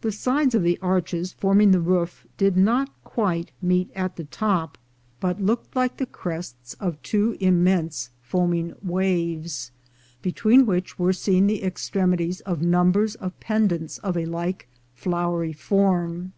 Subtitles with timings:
[0.00, 4.78] The sides of the arches forming the roof did not quite meet at the top,
[5.20, 9.70] but looked like the crests of 340 THE GOLD HUNTERS two immense foaming waves,
[10.22, 16.32] between which were seen the extremities of numbers of pendants of a like flowery form.